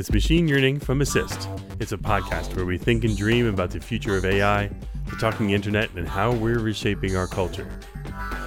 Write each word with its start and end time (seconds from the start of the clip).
It's 0.00 0.10
Machine 0.10 0.48
Yearning 0.48 0.80
from 0.80 1.02
Assist. 1.02 1.46
It's 1.78 1.92
a 1.92 1.98
podcast 1.98 2.56
where 2.56 2.64
we 2.64 2.78
think 2.78 3.04
and 3.04 3.14
dream 3.14 3.46
about 3.46 3.70
the 3.70 3.80
future 3.80 4.16
of 4.16 4.24
AI, 4.24 4.68
the 5.04 5.16
talking 5.16 5.50
internet, 5.50 5.90
and 5.94 6.08
how 6.08 6.32
we're 6.32 6.58
reshaping 6.58 7.16
our 7.16 7.26
culture. 7.26 7.70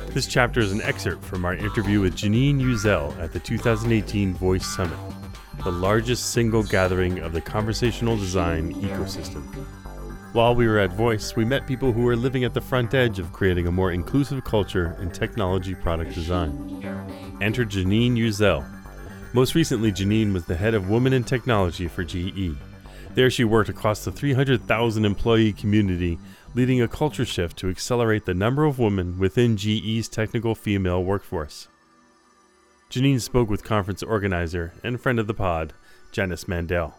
This 0.08 0.26
chapter 0.26 0.62
is 0.62 0.72
an 0.72 0.82
excerpt 0.82 1.24
from 1.24 1.46
our 1.46 1.54
interview 1.54 2.02
with 2.02 2.16
Janine 2.16 2.60
Uzel 2.60 3.16
at 3.20 3.34
the 3.34 3.40
2018 3.40 4.34
Voice 4.34 4.66
Summit, 4.66 4.98
the 5.64 5.72
largest 5.72 6.32
single 6.32 6.64
gathering 6.64 7.20
of 7.20 7.34
the 7.34 7.42
conversational 7.42 8.18
design 8.18 8.74
ecosystem. 8.74 9.44
While 10.34 10.56
we 10.56 10.68
were 10.68 10.80
at 10.80 10.94
Voice, 10.94 11.36
we 11.36 11.46
met 11.46 11.68
people 11.68 11.92
who 11.92 12.08
are 12.08 12.16
living 12.16 12.46
at 12.46 12.56
the 12.56 12.62
front 12.62 12.96
edge 12.96 13.20
of 13.20 13.32
creating 13.32 13.68
a 13.68 13.72
more 13.72 13.92
inclusive 13.92 14.44
culture 14.44 14.98
in 15.00 15.12
technology 15.12 15.76
product 15.76 16.16
design. 16.16 16.84
Enter 17.42 17.64
Janine 17.64 18.18
Uzel, 18.18 18.66
most 19.34 19.56
recently, 19.56 19.92
Janine 19.92 20.32
was 20.32 20.46
the 20.46 20.56
head 20.56 20.76
of 20.76 20.90
Women 20.90 21.12
in 21.12 21.24
Technology 21.24 21.88
for 21.88 22.04
GE. 22.04 22.56
There, 23.16 23.30
she 23.30 23.44
worked 23.44 23.70
across 23.70 24.06
the 24.06 24.12
300,000 24.12 25.06
employee 25.06 25.54
community, 25.54 26.20
leading 26.56 26.82
a 26.82 26.88
culture 26.88 27.26
shift 27.26 27.58
to 27.58 27.70
accelerate 27.70 28.26
the 28.26 28.34
number 28.34 28.64
of 28.66 28.80
women 28.80 29.18
within 29.18 29.58
GE's 29.58 30.08
technical 30.08 30.54
female 30.54 31.04
workforce. 31.04 31.68
Janine 32.92 33.22
spoke 33.22 33.50
with 33.50 33.64
conference 33.64 34.04
organizer 34.04 34.72
and 34.84 35.02
friend 35.02 35.20
of 35.20 35.26
the 35.26 35.34
pod, 35.34 35.74
Janice 36.12 36.48
Mandel. 36.48 36.94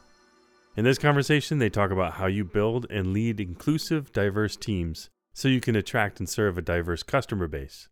In 0.77 0.85
this 0.85 0.99
conversation, 0.99 1.59
they 1.59 1.71
talk 1.71 1.93
about 1.93 2.15
how 2.15 2.27
you 2.27 2.45
build 2.45 2.87
and 2.91 3.13
lead 3.13 3.39
inclusive, 3.39 4.13
diverse 4.13 4.57
teams 4.57 5.09
so 5.33 5.47
you 5.47 5.61
can 5.61 5.77
attract 5.77 6.19
and 6.19 6.29
serve 6.29 6.59
a 6.59 6.63
diverse 6.63 7.05
customer 7.05 7.47
base. 7.47 7.89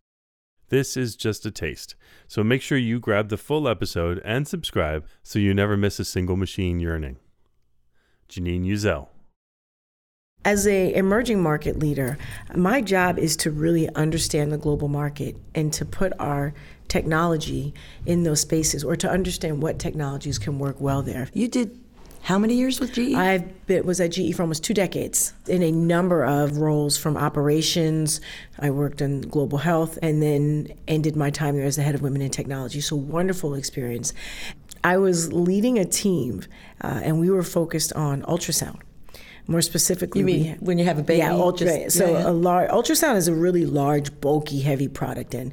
This 0.69 0.97
is 0.97 1.15
just 1.15 1.45
a 1.45 1.51
taste, 1.51 1.95
so 2.27 2.43
make 2.43 2.61
sure 2.61 2.77
you 2.77 2.99
grab 2.99 3.29
the 3.29 3.37
full 3.37 3.67
episode 3.67 4.21
and 4.25 4.47
subscribe 4.47 5.05
so 5.21 5.39
you 5.39 5.53
never 5.53 5.77
miss 5.77 5.99
a 5.99 6.05
single 6.05 6.37
machine 6.37 6.79
yearning. 6.79 7.17
Janine 8.29 8.65
Uzel. 8.65 9.07
As 10.45 10.67
a 10.67 10.93
emerging 10.93 11.41
market 11.41 11.79
leader, 11.79 12.17
my 12.53 12.81
job 12.81 13.17
is 13.17 13.37
to 13.37 13.51
really 13.51 13.87
understand 13.95 14.51
the 14.51 14.57
global 14.57 14.89
market 14.89 15.37
and 15.55 15.71
to 15.73 15.85
put 15.85 16.11
our 16.19 16.53
technology 16.89 17.73
in 18.05 18.23
those 18.23 18.41
spaces 18.41 18.83
or 18.83 18.95
to 18.97 19.09
understand 19.09 19.61
what 19.61 19.79
technologies 19.79 20.37
can 20.37 20.59
work 20.59 20.81
well 20.81 21.01
there. 21.01 21.29
You 21.33 21.47
did 21.47 21.79
how 22.23 22.39
many 22.39 22.55
years 22.55 22.79
with 22.79 22.93
GE? 22.93 23.13
I 23.15 23.43
was 23.83 23.99
at 23.99 24.11
GE 24.11 24.33
for 24.33 24.43
almost 24.43 24.63
two 24.63 24.73
decades 24.73 25.33
in 25.45 25.61
a 25.61 25.71
number 25.71 26.23
of 26.23 26.55
roles 26.55 26.97
from 26.97 27.17
operations. 27.17 28.21
I 28.57 28.69
worked 28.71 29.01
in 29.01 29.21
global 29.21 29.57
health 29.57 29.99
and 30.01 30.23
then 30.23 30.69
ended 30.87 31.17
my 31.17 31.31
time 31.31 31.57
there 31.57 31.65
as 31.65 31.75
the 31.75 31.81
head 31.81 31.95
of 31.95 32.01
women 32.01 32.21
in 32.21 32.31
technology. 32.31 32.79
So, 32.79 32.95
wonderful 32.95 33.55
experience. 33.55 34.13
I 34.85 34.97
was 34.97 35.33
leading 35.33 35.77
a 35.77 35.83
team 35.83 36.43
uh, 36.81 37.01
and 37.03 37.19
we 37.19 37.29
were 37.29 37.43
focused 37.43 37.91
on 37.91 38.21
ultrasound. 38.21 38.79
More 39.45 39.61
specifically, 39.61 40.19
you 40.19 40.25
mean 40.25 40.57
when 40.61 40.77
you 40.77 40.85
have 40.85 40.97
a 40.97 41.03
baby? 41.03 41.17
Yeah, 41.17 41.33
ultra, 41.33 41.67
right. 41.67 41.91
so 41.91 42.13
yeah, 42.13 42.29
a 42.29 42.31
large 42.31 42.69
ultrasound 42.69 43.17
is 43.17 43.27
a 43.27 43.33
really 43.33 43.65
large, 43.65 44.21
bulky, 44.21 44.61
heavy 44.61 44.87
product, 44.87 45.33
and 45.33 45.51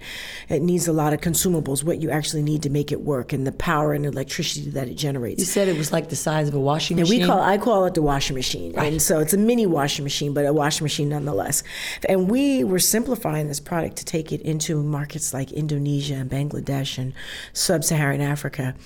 it 0.48 0.62
needs 0.62 0.86
a 0.86 0.92
lot 0.92 1.12
of 1.12 1.20
consumables. 1.20 1.82
What 1.82 2.00
you 2.00 2.08
actually 2.08 2.44
need 2.44 2.62
to 2.62 2.70
make 2.70 2.92
it 2.92 3.00
work, 3.00 3.32
and 3.32 3.44
the 3.44 3.50
power 3.50 3.92
and 3.92 4.06
electricity 4.06 4.70
that 4.70 4.86
it 4.86 4.94
generates. 4.94 5.40
You 5.40 5.44
said 5.44 5.66
it 5.66 5.76
was 5.76 5.92
like 5.92 6.08
the 6.08 6.14
size 6.14 6.46
of 6.46 6.54
a 6.54 6.60
washing 6.60 6.98
machine. 6.98 7.22
We 7.22 7.26
call 7.26 7.40
I 7.40 7.58
call 7.58 7.84
it 7.84 7.94
the 7.94 8.02
washing 8.02 8.36
machine, 8.36 8.74
right. 8.74 8.92
and 8.92 9.02
so 9.02 9.18
it's 9.18 9.34
a 9.34 9.36
mini 9.36 9.66
washing 9.66 10.04
machine, 10.04 10.34
but 10.34 10.46
a 10.46 10.52
washing 10.52 10.84
machine 10.84 11.08
nonetheless. 11.08 11.64
And 12.08 12.30
we 12.30 12.62
were 12.62 12.78
simplifying 12.78 13.48
this 13.48 13.58
product 13.58 13.96
to 13.96 14.04
take 14.04 14.30
it 14.30 14.40
into 14.42 14.80
markets 14.84 15.34
like 15.34 15.50
Indonesia 15.50 16.14
and 16.14 16.30
Bangladesh 16.30 16.96
and 16.96 17.12
sub-Saharan 17.54 18.20
Africa, 18.20 18.76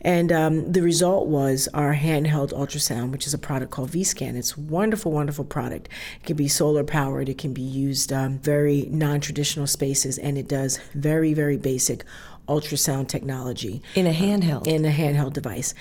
and 0.00 0.30
um, 0.30 0.70
the 0.70 0.80
result 0.80 1.26
was 1.26 1.68
our 1.74 1.96
handheld 1.96 2.52
ultrasound, 2.52 3.10
which 3.10 3.26
is 3.26 3.34
a 3.34 3.38
product 3.38 3.72
called 3.72 3.90
Vscan. 3.90 4.43
It's 4.44 4.58
wonderful, 4.58 5.10
wonderful 5.10 5.46
product. 5.46 5.88
It 6.20 6.26
can 6.26 6.36
be 6.36 6.48
solar 6.48 6.84
powered. 6.84 7.30
It 7.30 7.38
can 7.38 7.54
be 7.54 7.62
used 7.62 8.12
um, 8.12 8.38
very 8.40 8.82
non-traditional 8.90 9.66
spaces, 9.66 10.18
and 10.18 10.36
it 10.36 10.48
does 10.48 10.78
very, 10.92 11.32
very 11.32 11.56
basic 11.56 12.04
ultrasound 12.46 13.08
technology 13.08 13.80
in 13.94 14.06
a 14.06 14.12
handheld. 14.12 14.66
In 14.66 14.84
a 14.84 14.90
handheld 14.90 15.32
device. 15.32 15.72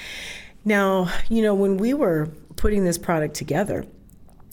Now, 0.63 1.11
you 1.27 1.41
know, 1.41 1.53
when 1.53 1.75
we 1.75 1.93
were 1.93 2.29
putting 2.55 2.85
this 2.85 2.97
product 2.97 3.35
together, 3.35 3.85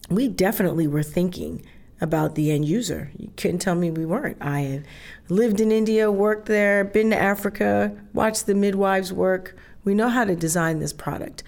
we 0.08 0.26
definitely 0.26 0.88
were 0.88 1.04
thinking 1.04 1.64
about 2.00 2.34
the 2.34 2.50
end 2.50 2.64
user. 2.64 3.12
You 3.16 3.30
couldn't 3.36 3.60
tell 3.60 3.76
me 3.76 3.92
we 3.92 4.06
weren't. 4.06 4.38
I 4.40 4.82
lived 5.28 5.60
in 5.60 5.70
India, 5.70 6.10
worked 6.10 6.46
there, 6.46 6.82
been 6.82 7.10
to 7.10 7.16
Africa, 7.16 7.96
watched 8.12 8.46
the 8.46 8.56
midwives 8.56 9.12
work. 9.12 9.56
We 9.84 9.94
know 9.94 10.08
how 10.08 10.24
to 10.24 10.34
design 10.34 10.80
this 10.80 10.92
product. 10.92 11.44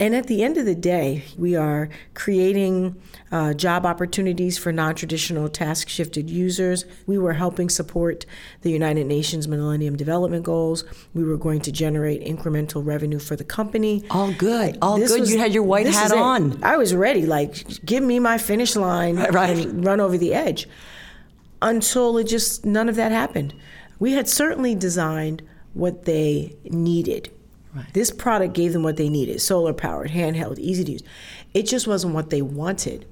And 0.00 0.14
at 0.14 0.28
the 0.28 0.44
end 0.44 0.56
of 0.58 0.64
the 0.64 0.76
day, 0.76 1.24
we 1.36 1.56
are 1.56 1.88
creating 2.14 3.00
uh, 3.32 3.52
job 3.54 3.84
opportunities 3.84 4.56
for 4.56 4.70
non 4.70 4.94
traditional 4.94 5.48
task 5.48 5.88
shifted 5.88 6.30
users. 6.30 6.84
We 7.06 7.18
were 7.18 7.32
helping 7.32 7.68
support 7.68 8.24
the 8.62 8.70
United 8.70 9.06
Nations 9.06 9.48
Millennium 9.48 9.96
Development 9.96 10.44
Goals. 10.44 10.84
We 11.14 11.24
were 11.24 11.36
going 11.36 11.60
to 11.62 11.72
generate 11.72 12.22
incremental 12.22 12.86
revenue 12.86 13.18
for 13.18 13.34
the 13.34 13.42
company. 13.42 14.04
All 14.10 14.32
good. 14.32 14.78
All 14.80 14.98
this 14.98 15.10
good. 15.10 15.20
Was, 15.20 15.32
you 15.32 15.38
had 15.38 15.52
your 15.52 15.64
white 15.64 15.86
hat 15.86 16.12
on. 16.12 16.62
I 16.62 16.76
was 16.76 16.94
ready. 16.94 17.26
Like, 17.26 17.84
give 17.84 18.04
me 18.04 18.20
my 18.20 18.38
finish 18.38 18.76
line 18.76 19.16
right. 19.16 19.58
and 19.58 19.84
run 19.84 20.00
over 20.00 20.16
the 20.16 20.32
edge. 20.32 20.68
Until 21.60 22.18
it 22.18 22.24
just, 22.24 22.64
none 22.64 22.88
of 22.88 22.94
that 22.94 23.10
happened. 23.10 23.52
We 23.98 24.12
had 24.12 24.28
certainly 24.28 24.76
designed 24.76 25.42
what 25.74 26.04
they 26.04 26.56
needed 26.64 27.32
This 27.92 28.10
product 28.10 28.54
gave 28.54 28.72
them 28.72 28.82
what 28.82 28.96
they 28.96 29.08
needed 29.08 29.40
solar 29.40 29.72
powered, 29.72 30.10
handheld, 30.10 30.58
easy 30.58 30.84
to 30.84 30.92
use. 30.92 31.02
It 31.54 31.64
just 31.64 31.86
wasn't 31.86 32.14
what 32.14 32.30
they 32.30 32.42
wanted. 32.42 33.06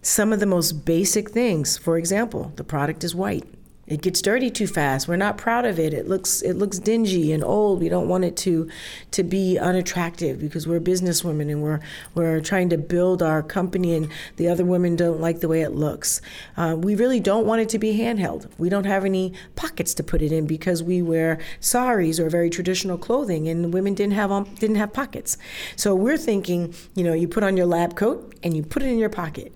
Some 0.00 0.32
of 0.32 0.40
the 0.40 0.46
most 0.46 0.84
basic 0.84 1.30
things, 1.30 1.78
for 1.78 1.96
example, 1.96 2.52
the 2.56 2.64
product 2.64 3.04
is 3.04 3.14
white. 3.14 3.44
It 3.92 4.00
gets 4.00 4.22
dirty 4.22 4.50
too 4.50 4.66
fast. 4.66 5.06
We're 5.06 5.16
not 5.16 5.36
proud 5.36 5.66
of 5.66 5.78
it. 5.78 5.92
It 5.92 6.08
looks 6.08 6.40
it 6.40 6.54
looks 6.54 6.78
dingy 6.78 7.30
and 7.30 7.44
old. 7.44 7.78
We 7.78 7.90
don't 7.90 8.08
want 8.08 8.24
it 8.24 8.38
to 8.38 8.66
to 9.10 9.22
be 9.22 9.58
unattractive 9.58 10.40
because 10.40 10.66
we're 10.66 10.80
businesswomen 10.80 11.50
and 11.50 11.62
we're 11.62 11.80
we're 12.14 12.40
trying 12.40 12.70
to 12.70 12.78
build 12.78 13.22
our 13.22 13.42
company 13.42 13.94
and 13.94 14.08
the 14.36 14.48
other 14.48 14.64
women 14.64 14.96
don't 14.96 15.20
like 15.20 15.40
the 15.40 15.48
way 15.48 15.60
it 15.60 15.72
looks. 15.72 16.22
Uh, 16.56 16.74
we 16.78 16.94
really 16.94 17.20
don't 17.20 17.44
want 17.44 17.60
it 17.60 17.68
to 17.68 17.78
be 17.78 17.98
handheld. 17.98 18.48
We 18.56 18.70
don't 18.70 18.86
have 18.86 19.04
any 19.04 19.34
pockets 19.56 19.92
to 19.94 20.02
put 20.02 20.22
it 20.22 20.32
in 20.32 20.46
because 20.46 20.82
we 20.82 21.02
wear 21.02 21.38
saris 21.60 22.18
or 22.18 22.30
very 22.30 22.48
traditional 22.48 22.96
clothing 22.96 23.46
and 23.46 23.74
women 23.74 23.92
didn't 23.92 24.14
have 24.14 24.58
didn't 24.58 24.76
have 24.76 24.94
pockets. 24.94 25.36
So 25.76 25.94
we're 25.94 26.16
thinking, 26.16 26.74
you 26.94 27.04
know, 27.04 27.12
you 27.12 27.28
put 27.28 27.42
on 27.42 27.58
your 27.58 27.66
lab 27.66 27.94
coat 27.94 28.34
and 28.42 28.56
you 28.56 28.62
put 28.62 28.82
it 28.82 28.86
in 28.86 28.96
your 28.96 29.10
pocket 29.10 29.52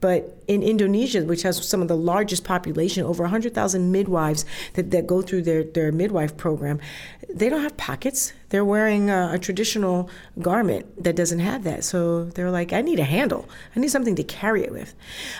but 0.00 0.42
in 0.46 0.62
Indonesia, 0.62 1.22
which 1.24 1.42
has 1.42 1.66
some 1.66 1.82
of 1.82 1.88
the 1.88 1.96
largest 1.96 2.44
population, 2.44 3.04
over 3.04 3.22
100,000 3.24 3.90
midwives 3.90 4.44
that, 4.74 4.90
that 4.90 5.06
go 5.06 5.22
through 5.22 5.42
their, 5.42 5.64
their 5.64 5.92
midwife 5.92 6.36
program, 6.36 6.80
they 7.28 7.48
don't 7.48 7.62
have 7.62 7.76
pockets. 7.76 8.32
They're 8.50 8.64
wearing 8.64 9.10
a, 9.10 9.30
a 9.34 9.38
traditional 9.38 10.08
garment 10.40 11.02
that 11.02 11.16
doesn't 11.16 11.40
have 11.40 11.64
that. 11.64 11.84
So 11.84 12.24
they're 12.24 12.50
like, 12.50 12.72
I 12.72 12.80
need 12.80 13.00
a 13.00 13.04
handle. 13.04 13.48
I 13.74 13.80
need 13.80 13.90
something 13.90 14.16
to 14.16 14.24
carry 14.24 14.62
it 14.62 14.72
with. 14.72 14.94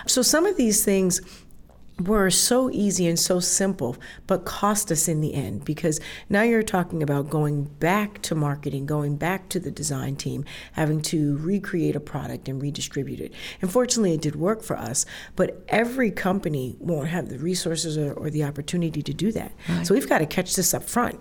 So 0.07 0.21
some 0.21 0.45
of 0.45 0.57
these 0.57 0.83
things 0.83 1.21
were 1.99 2.29
so 2.29 2.69
easy 2.71 3.07
and 3.07 3.19
so 3.19 3.39
simple, 3.39 3.97
but 4.27 4.45
cost 4.45 4.91
us 4.91 5.07
in 5.07 5.21
the 5.21 5.33
end 5.33 5.65
because 5.65 5.99
now 6.29 6.41
you're 6.41 6.63
talking 6.63 7.03
about 7.03 7.29
going 7.29 7.65
back 7.65 8.21
to 8.23 8.35
marketing, 8.35 8.85
going 8.85 9.17
back 9.17 9.49
to 9.49 9.59
the 9.59 9.71
design 9.71 10.15
team, 10.15 10.45
having 10.73 11.01
to 11.01 11.37
recreate 11.37 11.95
a 11.95 11.99
product 11.99 12.47
and 12.47 12.61
redistribute 12.61 13.19
it. 13.19 13.33
Unfortunately, 13.61 14.13
it 14.13 14.21
did 14.21 14.35
work 14.35 14.63
for 14.63 14.77
us, 14.77 15.05
but 15.35 15.63
every 15.67 16.11
company 16.11 16.75
won't 16.79 17.07
have 17.07 17.29
the 17.29 17.37
resources 17.37 17.97
or, 17.97 18.13
or 18.13 18.29
the 18.29 18.43
opportunity 18.43 19.01
to 19.01 19.13
do 19.13 19.31
that. 19.31 19.51
Right. 19.67 19.85
So 19.85 19.93
we've 19.93 20.09
got 20.09 20.19
to 20.19 20.25
catch 20.25 20.55
this 20.55 20.73
up 20.73 20.83
front 20.83 21.19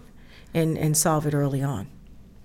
and, 0.54 0.78
and 0.78 0.96
solve 0.96 1.26
it 1.26 1.34
early 1.34 1.62
on. 1.62 1.88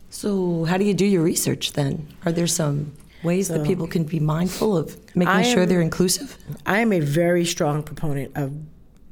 So, 0.10 0.66
how 0.66 0.78
do 0.78 0.86
you 0.86 0.94
do 0.94 1.08
your 1.08 1.24
research 1.24 1.74
then? 1.74 2.08
Are 2.24 2.32
there 2.32 2.46
some 2.46 2.94
ways 3.24 3.48
so, 3.48 3.58
that 3.58 3.66
people 3.66 3.88
can 3.88 4.04
be 4.04 4.20
mindful 4.20 4.78
of 4.78 4.98
making 5.16 5.34
am, 5.34 5.44
sure 5.44 5.66
they're 5.66 5.82
inclusive? 5.82 6.38
I 6.66 6.80
am 6.80 6.94
a 6.94 7.00
very 7.00 7.46
strong 7.46 7.84
proponent 7.84 8.36
of 8.36 8.54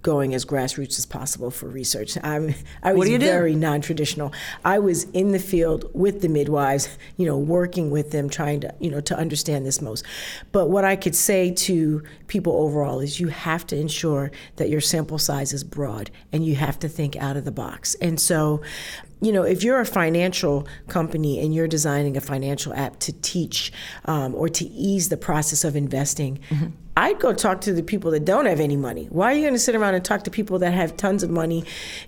going 0.01 0.33
as 0.33 0.45
grassroots 0.45 0.97
as 0.97 1.05
possible 1.05 1.51
for 1.51 1.67
research. 1.67 2.17
I'm, 2.23 2.55
I 2.83 2.93
was 2.93 3.09
very 3.09 3.55
non-traditional. 3.55 4.33
I 4.65 4.79
was 4.79 5.03
in 5.11 5.31
the 5.31 5.39
field 5.39 5.89
with 5.93 6.21
the 6.21 6.27
midwives, 6.27 6.97
you 7.17 7.25
know, 7.25 7.37
working 7.37 7.91
with 7.91 8.11
them, 8.11 8.29
trying 8.29 8.61
to, 8.61 8.73
you 8.79 8.89
know, 8.89 9.01
to 9.01 9.17
understand 9.17 9.65
this 9.65 9.81
most. 9.81 10.03
But 10.51 10.69
what 10.69 10.85
I 10.85 10.95
could 10.95 11.15
say 11.15 11.51
to 11.51 12.03
people 12.27 12.53
overall 12.53 12.99
is 12.99 13.19
you 13.19 13.27
have 13.27 13.67
to 13.67 13.77
ensure 13.77 14.31
that 14.55 14.69
your 14.69 14.81
sample 14.81 15.19
size 15.19 15.53
is 15.53 15.63
broad 15.63 16.09
and 16.31 16.45
you 16.45 16.55
have 16.55 16.79
to 16.79 16.89
think 16.89 17.15
out 17.15 17.37
of 17.37 17.45
the 17.45 17.51
box. 17.51 17.95
And 17.95 18.19
so 18.19 18.61
you 19.21 19.31
know, 19.31 19.43
if 19.43 19.63
you're 19.63 19.79
a 19.79 19.85
financial 19.85 20.67
company 20.87 21.39
and 21.39 21.53
you're 21.53 21.67
designing 21.67 22.17
a 22.17 22.21
financial 22.21 22.73
app 22.73 22.99
to 22.99 23.13
teach 23.21 23.71
um, 24.05 24.33
or 24.35 24.49
to 24.49 24.65
ease 24.65 25.09
the 25.09 25.17
process 25.17 25.63
of 25.63 25.75
investing, 25.75 26.39
mm-hmm 26.49 26.67
I'd 26.97 27.19
go 27.19 27.33
talk 27.33 27.61
to 27.61 27.73
the 27.73 27.83
people 27.83 28.11
that 28.11 28.25
don't 28.25 28.45
have 28.45 28.59
any 28.59 28.75
money. 28.75 29.05
Why 29.05 29.31
are 29.31 29.35
you 29.35 29.41
going 29.41 29.53
to 29.53 29.59
sit 29.59 29.75
around 29.75 29.95
and 29.95 30.03
talk 30.03 30.23
to 30.23 30.31
people 30.31 30.59
that 30.59 30.73
have 30.73 30.97
tons 30.97 31.23
of 31.23 31.29
money, 31.29 31.63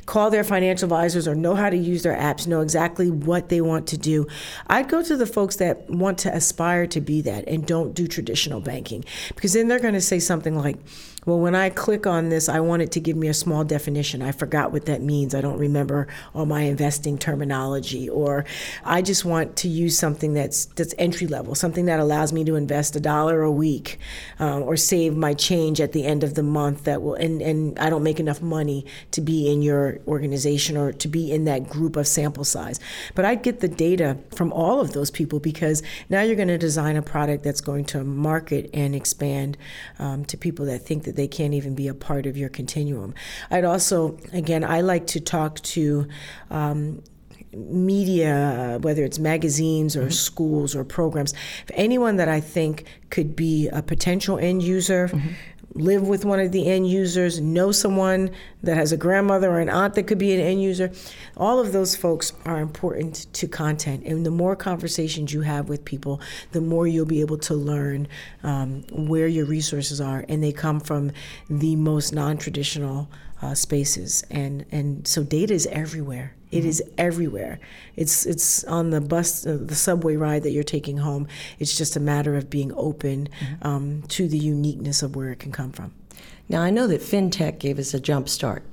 call 0.05 0.29
their 0.29 0.43
financial 0.43 0.85
advisors 0.85 1.27
or 1.27 1.35
know 1.35 1.55
how 1.55 1.69
to 1.69 1.77
use 1.77 2.03
their 2.03 2.17
apps, 2.17 2.47
know 2.47 2.59
exactly 2.59 3.09
what 3.09 3.47
they 3.47 3.61
want 3.61 3.87
to 3.87 3.97
do? 3.97 4.27
I'd 4.67 4.89
go 4.89 5.01
to 5.01 5.15
the 5.15 5.25
folks 5.25 5.55
that 5.57 5.89
want 5.89 6.17
to 6.19 6.35
aspire 6.35 6.85
to 6.87 6.99
be 6.99 7.21
that 7.21 7.47
and 7.47 7.65
don't 7.65 7.93
do 7.93 8.07
traditional 8.07 8.59
banking 8.59 9.05
because 9.35 9.53
then 9.53 9.69
they're 9.69 9.79
going 9.79 9.93
to 9.93 10.01
say 10.01 10.19
something 10.19 10.57
like, 10.57 10.77
well, 11.25 11.39
when 11.39 11.55
I 11.55 11.69
click 11.69 12.05
on 12.05 12.29
this, 12.29 12.49
I 12.49 12.59
want 12.59 12.81
it 12.81 12.91
to 12.93 12.99
give 12.99 13.15
me 13.15 13.27
a 13.27 13.33
small 13.33 13.63
definition. 13.63 14.21
I 14.21 14.31
forgot 14.31 14.71
what 14.71 14.85
that 14.87 15.01
means. 15.01 15.33
I 15.33 15.41
don't 15.41 15.57
remember 15.57 16.07
all 16.33 16.45
my 16.45 16.61
investing 16.61 17.17
terminology. 17.17 18.09
Or 18.09 18.45
I 18.83 19.01
just 19.01 19.23
want 19.23 19.55
to 19.57 19.69
use 19.69 19.97
something 19.97 20.33
that's 20.33 20.65
that's 20.65 20.93
entry 20.97 21.27
level, 21.27 21.55
something 21.55 21.85
that 21.85 21.99
allows 21.99 22.33
me 22.33 22.43
to 22.45 22.55
invest 22.55 22.95
a 22.95 22.99
dollar 22.99 23.41
a 23.41 23.51
week, 23.51 23.99
um, 24.39 24.63
or 24.63 24.72
save 24.77 25.15
my 25.15 25.33
change 25.33 25.79
at 25.81 25.91
the 25.91 26.05
end 26.05 26.23
of 26.23 26.35
the 26.35 26.43
month. 26.43 26.83
That 26.83 27.01
will 27.01 27.15
and 27.15 27.41
and 27.41 27.77
I 27.79 27.89
don't 27.89 28.03
make 28.03 28.19
enough 28.19 28.41
money 28.41 28.85
to 29.11 29.21
be 29.21 29.51
in 29.51 29.61
your 29.61 29.99
organization 30.07 30.77
or 30.77 30.91
to 30.93 31.07
be 31.07 31.31
in 31.31 31.45
that 31.45 31.69
group 31.69 31.95
of 31.95 32.07
sample 32.07 32.43
size. 32.43 32.79
But 33.15 33.25
I'd 33.25 33.43
get 33.43 33.59
the 33.59 33.67
data 33.67 34.17
from 34.35 34.51
all 34.53 34.79
of 34.79 34.93
those 34.93 35.11
people 35.11 35.39
because 35.39 35.83
now 36.09 36.21
you're 36.21 36.35
going 36.35 36.47
to 36.47 36.57
design 36.57 36.95
a 36.95 37.01
product 37.01 37.43
that's 37.43 37.61
going 37.61 37.85
to 37.85 38.03
market 38.03 38.69
and 38.73 38.95
expand 38.95 39.57
um, 39.99 40.25
to 40.25 40.37
people 40.37 40.65
that 40.65 40.79
think 40.79 41.03
that 41.03 41.15
they 41.15 41.27
can't 41.27 41.53
even 41.53 41.75
be 41.75 41.87
a 41.87 41.93
part 41.93 42.25
of 42.25 42.37
your 42.37 42.49
continuum. 42.49 43.13
I'd 43.51 43.65
also, 43.65 44.17
again, 44.31 44.63
I 44.63 44.81
like 44.81 45.07
to 45.07 45.19
talk 45.19 45.59
to 45.61 46.07
um, 46.49 47.03
media, 47.55 48.79
whether 48.81 49.03
it's 49.03 49.19
magazines 49.19 49.95
or 49.95 50.01
mm-hmm. 50.01 50.11
schools 50.11 50.75
or 50.75 50.83
programs, 50.83 51.33
anyone 51.73 52.17
that 52.17 52.27
I 52.27 52.39
think 52.39 52.85
could 53.09 53.35
be 53.35 53.67
a 53.69 53.81
potential 53.81 54.37
end 54.37 54.63
user. 54.63 55.07
Mm-hmm 55.07 55.33
live 55.75 56.07
with 56.07 56.23
one 56.23 56.39
of 56.39 56.51
the 56.51 56.67
end 56.67 56.87
users, 56.87 57.39
know 57.39 57.71
someone 57.71 58.31
that 58.61 58.77
has 58.77 58.91
a 58.91 58.97
grandmother 58.97 59.49
or 59.49 59.59
an 59.59 59.69
aunt 59.69 59.95
that 59.95 60.03
could 60.03 60.17
be 60.17 60.33
an 60.33 60.39
end 60.39 60.61
user. 60.61 60.91
All 61.35 61.59
of 61.59 61.71
those 61.71 61.95
folks 61.95 62.33
are 62.45 62.59
important 62.59 63.27
to 63.33 63.47
content. 63.47 64.05
And 64.05 64.25
the 64.25 64.31
more 64.31 64.55
conversations 64.55 65.33
you 65.33 65.41
have 65.41 65.69
with 65.69 65.83
people, 65.83 66.21
the 66.51 66.61
more 66.61 66.87
you'll 66.87 67.05
be 67.05 67.21
able 67.21 67.39
to 67.39 67.55
learn 67.55 68.07
um, 68.43 68.83
where 68.91 69.27
your 69.27 69.45
resources 69.45 69.99
are. 69.99 70.25
And 70.29 70.43
they 70.43 70.51
come 70.51 70.79
from 70.79 71.11
the 71.49 71.75
most 71.75 72.13
non 72.13 72.37
traditional 72.37 73.09
uh, 73.43 73.53
spaces. 73.55 74.23
And, 74.31 74.65
and 74.71 75.07
so 75.07 75.23
data 75.23 75.53
is 75.53 75.67
everywhere. 75.67 76.33
It 76.51 76.59
mm-hmm. 76.59 76.69
is 76.69 76.83
everywhere. 76.97 77.59
It's 77.95 78.25
it's 78.25 78.63
on 78.65 78.91
the 78.91 79.01
bus, 79.01 79.45
uh, 79.45 79.57
the 79.59 79.75
subway 79.75 80.15
ride 80.15 80.43
that 80.43 80.51
you're 80.51 80.63
taking 80.63 80.97
home. 80.97 81.27
It's 81.59 81.75
just 81.75 81.95
a 81.95 81.99
matter 81.99 82.35
of 82.35 82.49
being 82.49 82.71
open 82.75 83.27
mm-hmm. 83.27 83.67
um, 83.67 84.03
to 84.09 84.27
the 84.27 84.37
uniqueness 84.37 85.01
of 85.01 85.15
where 85.15 85.31
it 85.31 85.39
can 85.39 85.51
come 85.51 85.71
from. 85.71 85.93
Now 86.47 86.61
I 86.61 86.69
know 86.69 86.87
that 86.87 87.01
fintech 87.01 87.59
gave 87.59 87.79
us 87.79 87.93
a 87.93 87.99
jump 87.99 88.29
start, 88.29 88.63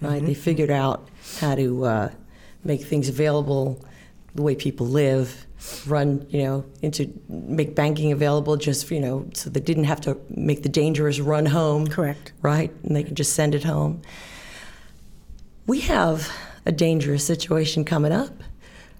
right? 0.00 0.18
Mm-hmm. 0.18 0.26
They 0.26 0.34
figured 0.34 0.70
out 0.70 1.08
how 1.40 1.56
to 1.56 1.84
uh, 1.84 2.10
make 2.62 2.84
things 2.84 3.08
available 3.08 3.84
the 4.34 4.42
way 4.42 4.54
people 4.54 4.86
live, 4.86 5.45
run, 5.86 6.26
you 6.28 6.42
know, 6.42 6.64
into 6.82 7.12
make 7.28 7.74
banking 7.74 8.12
available 8.12 8.56
just, 8.56 8.90
you 8.90 9.00
know, 9.00 9.28
so 9.34 9.50
they 9.50 9.60
didn't 9.60 9.84
have 9.84 10.00
to 10.02 10.18
make 10.30 10.62
the 10.62 10.68
dangerous 10.68 11.20
run 11.20 11.46
home. 11.46 11.86
Correct. 11.86 12.32
Right? 12.42 12.72
And 12.82 12.94
they 12.94 13.02
can 13.02 13.14
just 13.14 13.32
send 13.32 13.54
it 13.54 13.64
home. 13.64 14.02
We 15.66 15.80
have 15.80 16.30
a 16.64 16.72
dangerous 16.72 17.24
situation 17.24 17.84
coming 17.84 18.12
up 18.12 18.42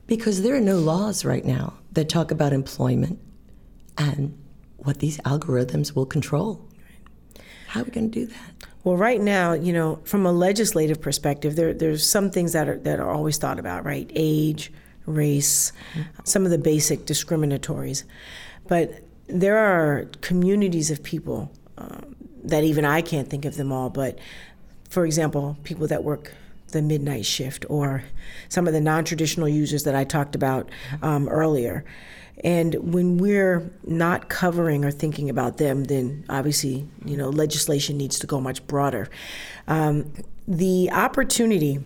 because 0.07 0.43
there 0.43 0.55
are 0.57 0.61
no 0.61 0.79
laws 0.79 1.25
right 1.25 1.45
now 1.45 1.75
that 1.93 2.09
talk 2.09 2.31
about 2.31 2.53
employment 2.53 3.19
and 3.99 4.37
what 4.77 4.99
these 5.01 5.19
algorithms 5.19 5.95
will 5.95 6.07
control. 6.07 6.67
How 7.69 7.81
are 7.81 7.85
we 7.85 7.91
going 7.91 8.11
to 8.11 8.21
do 8.21 8.27
that? 8.27 8.69
Well, 8.85 8.97
right 8.97 9.21
now, 9.21 9.53
you 9.53 9.73
know, 9.73 9.99
from 10.05 10.25
a 10.27 10.33
legislative 10.33 11.01
perspective, 11.01 11.57
there, 11.57 11.75
there's 11.75 12.09
some 12.09 12.31
things 12.31 12.53
that 12.53 12.69
are 12.69 12.79
that 12.79 13.01
are 13.01 13.11
always 13.11 13.37
thought 13.37 13.59
about, 13.59 13.85
right? 13.85 14.09
Age, 14.15 14.73
race, 15.07 15.73
some 16.25 16.45
of 16.45 16.51
the 16.51 16.59
basic 16.59 17.07
discriminatories, 17.07 18.05
but 18.69 19.03
there 19.29 19.59
are 19.59 20.07
communities 20.21 20.91
of 20.91 21.03
people 21.03 21.51
uh, 21.79 22.01
that 22.45 22.65
even 22.65 22.85
I 22.85 23.03
can't 23.03 23.29
think 23.29 23.45
of 23.45 23.57
them 23.57 23.73
all. 23.73 23.91
But 23.91 24.19
for 24.89 25.05
example, 25.05 25.57
people 25.65 25.87
that 25.89 26.05
work 26.05 26.33
the 26.69 26.83
midnight 26.83 27.25
shift 27.25 27.65
or 27.69 28.05
some 28.49 28.67
of 28.67 28.73
the 28.73 28.81
non 28.81 29.05
traditional 29.05 29.49
users 29.49 29.85
that 29.85 29.95
I 29.95 30.05
talked 30.05 30.35
about 30.35 30.69
um, 31.03 31.29
earlier. 31.29 31.85
And 32.45 32.75
when 32.93 33.17
we're 33.17 33.71
not 33.85 34.29
covering 34.29 34.85
or 34.85 34.91
thinking 34.91 35.31
about 35.31 35.57
them, 35.57 35.85
then 35.85 36.25
obviously, 36.29 36.87
you 37.05 37.17
know, 37.17 37.31
legislation 37.31 37.97
needs 37.97 38.19
to 38.19 38.27
go 38.27 38.41
much 38.41 38.67
broader. 38.67 39.09
Um, 39.67 40.13
the 40.47 40.91
opportunity 40.93 41.81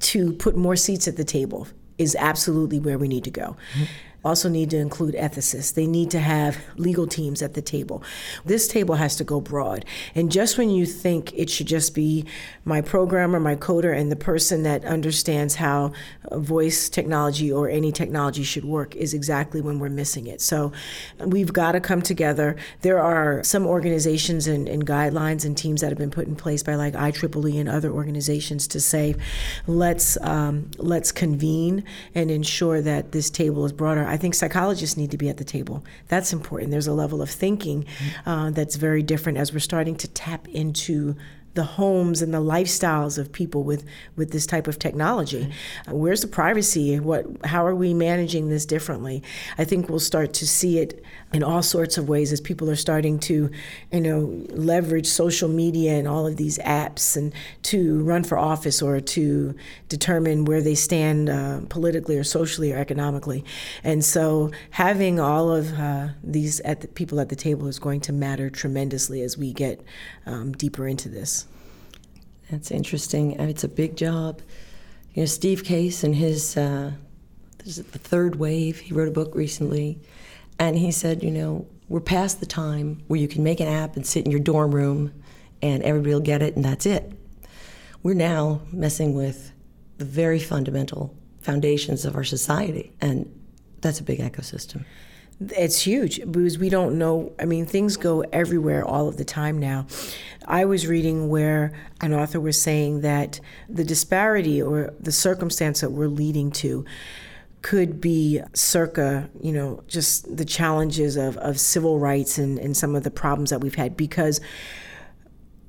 to 0.00 0.32
put 0.32 0.56
more 0.56 0.74
seats 0.74 1.06
at 1.06 1.16
the 1.16 1.24
table 1.24 1.68
is 1.98 2.16
absolutely 2.18 2.78
where 2.78 2.98
we 2.98 3.08
need 3.08 3.24
to 3.24 3.30
go. 3.30 3.56
Mm-hmm 3.74 3.84
also 4.24 4.48
need 4.48 4.70
to 4.70 4.76
include 4.76 5.14
ethicists. 5.14 5.74
They 5.74 5.86
need 5.86 6.10
to 6.12 6.20
have 6.20 6.58
legal 6.76 7.06
teams 7.06 7.42
at 7.42 7.54
the 7.54 7.62
table. 7.62 8.02
This 8.44 8.68
table 8.68 8.96
has 8.96 9.16
to 9.16 9.24
go 9.24 9.40
broad. 9.40 9.84
And 10.14 10.30
just 10.30 10.58
when 10.58 10.70
you 10.70 10.86
think 10.86 11.32
it 11.34 11.50
should 11.50 11.66
just 11.66 11.94
be 11.94 12.24
my 12.64 12.80
programmer, 12.80 13.40
my 13.40 13.56
coder, 13.56 13.96
and 13.96 14.12
the 14.12 14.16
person 14.16 14.62
that 14.62 14.84
understands 14.84 15.56
how 15.56 15.92
voice 16.30 16.88
technology 16.88 17.50
or 17.50 17.68
any 17.68 17.90
technology 17.90 18.44
should 18.44 18.64
work 18.64 18.94
is 18.94 19.12
exactly 19.12 19.60
when 19.60 19.78
we're 19.78 19.88
missing 19.88 20.26
it. 20.26 20.40
So 20.40 20.72
we've 21.18 21.52
got 21.52 21.72
to 21.72 21.80
come 21.80 22.02
together. 22.02 22.56
There 22.82 23.00
are 23.00 23.42
some 23.42 23.66
organizations 23.66 24.46
and, 24.46 24.68
and 24.68 24.86
guidelines 24.86 25.44
and 25.44 25.56
teams 25.56 25.80
that 25.80 25.88
have 25.88 25.98
been 25.98 26.10
put 26.10 26.26
in 26.26 26.36
place 26.36 26.62
by 26.62 26.76
like 26.76 26.94
IEEE 26.94 27.58
and 27.58 27.68
other 27.68 27.90
organizations 27.90 28.68
to 28.68 28.80
say, 28.80 29.16
let's 29.66 30.16
um, 30.22 30.70
let's 30.78 31.10
convene 31.10 31.84
and 32.14 32.30
ensure 32.30 32.80
that 32.80 33.12
this 33.12 33.30
table 33.30 33.64
is 33.64 33.72
broader. 33.72 34.11
I 34.12 34.18
think 34.18 34.34
psychologists 34.34 34.98
need 34.98 35.10
to 35.12 35.16
be 35.16 35.30
at 35.30 35.38
the 35.38 35.44
table. 35.44 35.82
That's 36.08 36.34
important. 36.34 36.70
There's 36.70 36.86
a 36.86 36.92
level 36.92 37.22
of 37.22 37.30
thinking 37.30 37.86
uh, 38.26 38.50
that's 38.50 38.76
very 38.76 39.02
different 39.02 39.38
as 39.38 39.54
we're 39.54 39.60
starting 39.60 39.96
to 39.96 40.08
tap 40.08 40.46
into 40.48 41.16
the 41.54 41.64
homes 41.64 42.22
and 42.22 42.32
the 42.32 42.40
lifestyles 42.40 43.18
of 43.18 43.30
people 43.30 43.62
with, 43.62 43.84
with 44.16 44.30
this 44.30 44.46
type 44.46 44.66
of 44.66 44.78
technology. 44.78 45.52
Uh, 45.88 45.94
where's 45.94 46.22
the 46.22 46.28
privacy? 46.28 46.98
What, 46.98 47.26
how 47.44 47.66
are 47.66 47.74
we 47.74 47.92
managing 47.92 48.48
this 48.48 48.64
differently? 48.64 49.22
I 49.58 49.64
think 49.64 49.88
we'll 49.88 50.00
start 50.00 50.32
to 50.34 50.46
see 50.46 50.78
it 50.78 51.04
in 51.32 51.42
all 51.42 51.62
sorts 51.62 51.98
of 51.98 52.08
ways 52.08 52.32
as 52.32 52.40
people 52.40 52.70
are 52.70 52.76
starting 52.76 53.18
to, 53.18 53.50
you 53.90 54.00
know, 54.00 54.44
leverage 54.50 55.06
social 55.06 55.48
media 55.48 55.92
and 55.92 56.08
all 56.08 56.26
of 56.26 56.36
these 56.36 56.58
apps 56.58 57.16
and 57.16 57.32
to 57.62 58.02
run 58.02 58.24
for 58.24 58.38
office 58.38 58.82
or 58.82 59.00
to 59.00 59.54
determine 59.88 60.44
where 60.44 60.62
they 60.62 60.74
stand 60.74 61.28
uh, 61.28 61.60
politically 61.68 62.16
or 62.16 62.24
socially 62.24 62.72
or 62.72 62.78
economically. 62.78 63.44
And 63.84 64.04
so 64.04 64.50
having 64.70 65.20
all 65.20 65.54
of 65.54 65.78
uh, 65.78 66.08
these 66.22 66.60
at 66.60 66.80
the, 66.80 66.88
people 66.88 67.20
at 67.20 67.28
the 67.28 67.36
table 67.36 67.66
is 67.66 67.78
going 67.78 68.00
to 68.02 68.12
matter 68.12 68.50
tremendously 68.50 69.22
as 69.22 69.36
we 69.36 69.52
get 69.52 69.82
um, 70.26 70.52
deeper 70.52 70.86
into 70.86 71.08
this. 71.08 71.41
That's 72.52 72.70
interesting. 72.70 73.36
And 73.38 73.48
it's 73.48 73.64
a 73.64 73.68
big 73.68 73.96
job. 73.96 74.42
You 75.14 75.22
know, 75.22 75.26
Steve 75.26 75.64
Case 75.64 76.04
and 76.04 76.14
his 76.14 76.54
uh, 76.54 76.92
the 77.64 77.82
third 77.82 78.36
wave. 78.36 78.78
He 78.78 78.92
wrote 78.92 79.08
a 79.08 79.12
book 79.12 79.34
recently 79.34 79.98
and 80.58 80.76
he 80.76 80.92
said, 80.92 81.22
you 81.22 81.30
know, 81.30 81.66
we're 81.88 82.00
past 82.00 82.40
the 82.40 82.46
time 82.46 83.02
where 83.08 83.18
you 83.18 83.26
can 83.26 83.42
make 83.42 83.60
an 83.60 83.68
app 83.68 83.96
and 83.96 84.06
sit 84.06 84.26
in 84.26 84.30
your 84.30 84.40
dorm 84.40 84.74
room 84.74 85.14
and 85.62 85.82
everybody 85.82 86.12
will 86.12 86.20
get 86.20 86.42
it 86.42 86.54
and 86.54 86.64
that's 86.64 86.84
it. 86.84 87.10
We're 88.02 88.14
now 88.14 88.60
messing 88.70 89.14
with 89.14 89.52
the 89.96 90.04
very 90.04 90.38
fundamental 90.38 91.16
foundations 91.40 92.04
of 92.04 92.16
our 92.16 92.24
society, 92.24 92.92
and 93.00 93.32
that's 93.80 94.00
a 94.00 94.02
big 94.02 94.18
ecosystem. 94.18 94.84
It's 95.56 95.80
huge 95.80 96.20
because 96.30 96.58
we 96.58 96.68
don't 96.68 96.98
know. 96.98 97.32
I 97.38 97.44
mean, 97.44 97.66
things 97.66 97.96
go 97.96 98.20
everywhere 98.32 98.84
all 98.84 99.08
of 99.08 99.16
the 99.16 99.24
time 99.24 99.58
now. 99.58 99.86
I 100.46 100.64
was 100.64 100.86
reading 100.86 101.28
where 101.28 101.72
an 102.00 102.12
author 102.12 102.40
was 102.40 102.60
saying 102.60 103.02
that 103.02 103.40
the 103.68 103.84
disparity 103.84 104.60
or 104.60 104.92
the 104.98 105.12
circumstance 105.12 105.80
that 105.80 105.90
we're 105.90 106.08
leading 106.08 106.50
to 106.52 106.84
could 107.62 108.00
be 108.00 108.40
circa, 108.54 109.30
you 109.40 109.52
know, 109.52 109.82
just 109.86 110.36
the 110.36 110.44
challenges 110.44 111.16
of, 111.16 111.36
of 111.38 111.58
civil 111.60 111.98
rights 111.98 112.38
and, 112.38 112.58
and 112.58 112.76
some 112.76 112.96
of 112.96 113.04
the 113.04 113.10
problems 113.10 113.50
that 113.50 113.60
we've 113.60 113.76
had 113.76 113.96
because 113.96 114.40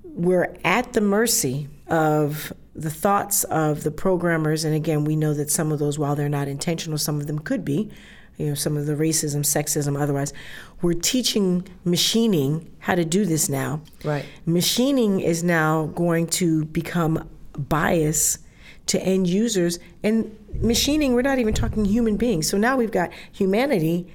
we're 0.03 0.55
at 0.63 0.93
the 0.93 1.01
mercy 1.01 1.69
of 1.87 2.51
the 2.75 2.89
thoughts 2.89 3.43
of 3.45 3.83
the 3.83 3.91
programmers. 3.91 4.63
And 4.63 4.75
again, 4.75 5.05
we 5.05 5.15
know 5.15 5.33
that 5.33 5.51
some 5.51 5.71
of 5.71 5.79
those, 5.79 5.99
while 5.99 6.15
they're 6.15 6.29
not 6.29 6.47
intentional, 6.47 6.97
some 6.97 7.19
of 7.19 7.27
them 7.27 7.39
could 7.39 7.63
be, 7.63 7.91
you 8.37 8.47
know, 8.47 8.55
some 8.55 8.77
of 8.77 8.85
the 8.85 8.93
racism, 8.93 9.41
sexism, 9.41 9.99
otherwise. 9.99 10.33
We're 10.81 10.93
teaching 10.93 11.67
machining 11.85 12.69
how 12.79 12.95
to 12.95 13.05
do 13.05 13.25
this 13.25 13.47
now. 13.47 13.81
Right. 14.03 14.25
Machining 14.45 15.19
is 15.19 15.43
now 15.43 15.87
going 15.87 16.27
to 16.27 16.65
become 16.65 17.29
bias 17.57 18.39
to 18.87 19.01
end 19.01 19.27
users. 19.27 19.79
And 20.03 20.35
machining, 20.59 21.13
we're 21.13 21.21
not 21.21 21.39
even 21.39 21.53
talking 21.53 21.85
human 21.85 22.17
beings. 22.17 22.49
So 22.49 22.57
now 22.57 22.75
we've 22.75 22.91
got 22.91 23.11
humanity 23.31 24.11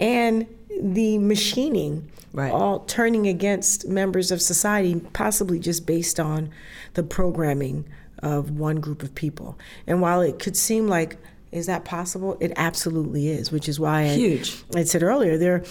and 0.00 0.46
the 0.80 1.18
machining 1.18 2.08
Right. 2.32 2.50
all 2.50 2.80
turning 2.80 3.26
against 3.26 3.86
members 3.86 4.30
of 4.30 4.40
society, 4.40 5.00
possibly 5.12 5.58
just 5.58 5.84
based 5.86 6.18
on 6.18 6.50
the 6.94 7.02
programming 7.02 7.84
of 8.22 8.50
one 8.52 8.76
group 8.76 9.02
of 9.02 9.14
people. 9.14 9.58
And 9.86 10.00
while 10.00 10.22
it 10.22 10.38
could 10.38 10.56
seem 10.56 10.88
like, 10.88 11.16
is 11.52 11.66
that 11.66 11.84
possible? 11.84 12.36
It 12.40 12.52
absolutely 12.56 13.28
is, 13.28 13.52
which 13.52 13.68
is 13.68 13.78
why 13.78 14.02
I, 14.02 14.08
Huge. 14.14 14.64
I 14.74 14.84
said 14.84 15.02
earlier, 15.02 15.36
there, 15.36 15.62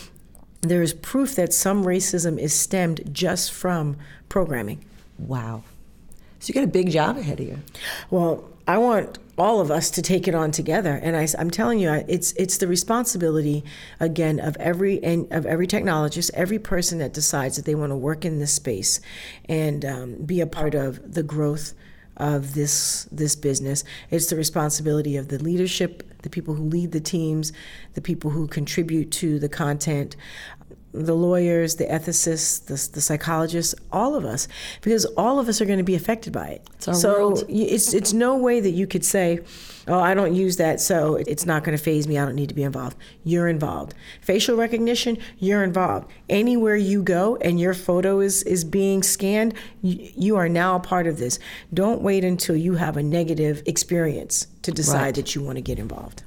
there 0.61 0.81
is 0.81 0.93
proof 0.93 1.35
that 1.35 1.53
some 1.53 1.83
racism 1.83 2.39
is 2.39 2.53
stemmed 2.53 3.09
just 3.11 3.51
from 3.51 3.97
programming. 4.29 4.85
Wow. 5.17 5.63
So 6.39 6.49
you 6.49 6.53
got 6.53 6.63
a 6.63 6.67
big 6.67 6.91
job 6.91 7.17
ahead 7.17 7.39
of 7.39 7.47
you. 7.47 7.59
Well, 8.09 8.47
I 8.67 8.77
want 8.77 9.17
all 9.37 9.59
of 9.59 9.71
us 9.71 9.89
to 9.91 10.01
take 10.01 10.27
it 10.27 10.35
on 10.35 10.51
together, 10.51 10.99
and 11.01 11.15
I, 11.15 11.27
am 11.37 11.49
telling 11.49 11.79
you, 11.79 11.91
it's 12.07 12.31
it's 12.33 12.57
the 12.57 12.67
responsibility 12.67 13.63
again 13.99 14.39
of 14.39 14.55
every 14.57 15.03
and 15.03 15.31
of 15.31 15.45
every 15.45 15.67
technologist, 15.67 16.29
every 16.33 16.59
person 16.59 16.99
that 16.99 17.11
decides 17.11 17.55
that 17.55 17.65
they 17.65 17.75
want 17.75 17.91
to 17.91 17.95
work 17.95 18.23
in 18.23 18.39
this 18.39 18.53
space, 18.53 19.01
and 19.49 19.83
um, 19.83 20.15
be 20.25 20.41
a 20.41 20.47
part 20.47 20.75
of 20.75 21.13
the 21.13 21.23
growth 21.23 21.73
of 22.17 22.53
this 22.53 23.07
this 23.11 23.35
business. 23.35 23.83
It's 24.09 24.27
the 24.27 24.35
responsibility 24.35 25.17
of 25.17 25.29
the 25.29 25.39
leadership, 25.39 26.03
the 26.21 26.29
people 26.29 26.53
who 26.53 26.63
lead 26.63 26.91
the 26.91 26.99
teams, 26.99 27.51
the 27.93 28.01
people 28.01 28.31
who 28.31 28.47
contribute 28.47 29.11
to 29.11 29.39
the 29.39 29.49
content, 29.49 30.15
the 30.93 31.15
lawyers, 31.15 31.75
the 31.75 31.85
ethicists, 31.85 32.65
the, 32.65 32.93
the 32.93 33.01
psychologists, 33.01 33.73
all 33.91 34.15
of 34.15 34.25
us, 34.25 34.47
because 34.81 35.05
all 35.17 35.39
of 35.39 35.47
us 35.47 35.61
are 35.61 35.65
going 35.65 35.77
to 35.77 35.83
be 35.83 35.95
affected 35.95 36.33
by 36.33 36.47
it. 36.47 36.67
It's 36.75 37.01
so 37.01 37.11
world. 37.29 37.43
it's 37.49 37.93
it's 37.93 38.13
no 38.13 38.35
way 38.37 38.59
that 38.59 38.71
you 38.71 38.87
could 38.87 39.05
say, 39.05 39.39
"Oh, 39.87 39.99
I 39.99 40.13
don't 40.13 40.35
use 40.35 40.57
that, 40.57 40.79
so 40.81 41.15
it's 41.15 41.45
not 41.45 41.63
going 41.63 41.77
to 41.77 41.83
faze 41.83 42.07
me. 42.07 42.17
I 42.17 42.25
don't 42.25 42.35
need 42.35 42.49
to 42.49 42.55
be 42.55 42.63
involved." 42.63 42.97
You're 43.23 43.47
involved. 43.47 43.93
Facial 44.21 44.57
recognition, 44.57 45.17
you're 45.39 45.63
involved. 45.63 46.07
Anywhere 46.29 46.75
you 46.75 47.03
go 47.03 47.37
and 47.37 47.59
your 47.59 47.73
photo 47.73 48.19
is 48.19 48.43
is 48.43 48.63
being 48.63 49.03
scanned, 49.03 49.53
you, 49.81 50.09
you 50.15 50.35
are 50.35 50.49
now 50.49 50.75
a 50.75 50.79
part 50.79 51.07
of 51.07 51.17
this. 51.19 51.39
Don't 51.73 52.01
wait 52.01 52.23
until 52.23 52.55
you 52.55 52.75
have 52.75 52.97
a 52.97 53.03
negative 53.03 53.61
experience 53.65 54.47
to 54.63 54.71
decide 54.71 55.01
Right. 55.01 55.15
that 55.15 55.35
you 55.35 55.41
want 55.41 55.55
to 55.57 55.61
get 55.61 55.79
involved. 55.79 56.23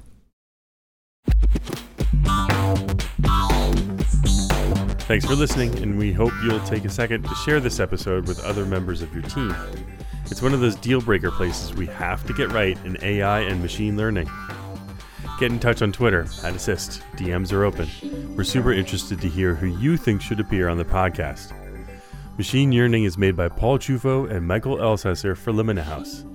Thanks 5.07 5.23
for 5.23 5.35
listening, 5.35 5.77
and 5.83 5.99
we 5.99 6.11
hope 6.11 6.33
you'll 6.43 6.65
take 6.65 6.83
a 6.83 6.89
second 6.89 7.25
to 7.25 7.35
share 7.35 7.59
this 7.59 7.79
episode 7.79 8.27
with 8.27 8.43
other 8.43 8.65
members 8.65 9.03
of 9.03 9.13
your 9.13 9.21
team. 9.21 9.55
It's 10.25 10.41
one 10.41 10.51
of 10.51 10.61
those 10.61 10.75
deal 10.75 10.99
breaker 10.99 11.29
places 11.29 11.75
we 11.75 11.85
have 11.85 12.25
to 12.25 12.33
get 12.33 12.51
right 12.51 12.75
in 12.83 12.97
AI 13.03 13.41
and 13.41 13.61
machine 13.61 13.95
learning. 13.97 14.27
Get 15.39 15.51
in 15.51 15.59
touch 15.59 15.83
on 15.83 15.91
Twitter 15.91 16.25
at 16.43 16.55
Assist. 16.55 17.03
DMs 17.17 17.53
are 17.53 17.65
open. 17.65 17.87
We're 18.35 18.43
super 18.43 18.73
interested 18.73 19.21
to 19.21 19.29
hear 19.29 19.53
who 19.53 19.67
you 19.77 19.95
think 19.95 20.23
should 20.23 20.39
appear 20.39 20.69
on 20.69 20.77
the 20.79 20.85
podcast. 20.85 21.53
Machine 22.39 22.71
Yearning 22.71 23.03
is 23.03 23.15
made 23.15 23.35
by 23.35 23.47
Paul 23.47 23.77
Chufo 23.77 24.27
and 24.31 24.47
Michael 24.47 24.77
Elshesser 24.77 25.37
for 25.37 25.53
Limina 25.53 25.83
House. 25.83 26.25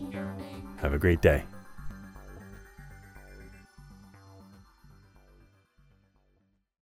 Have 0.77 0.95
a 0.95 0.99
great 0.99 1.21
day. 1.21 1.43